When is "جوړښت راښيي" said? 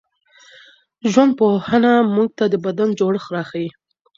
2.99-3.69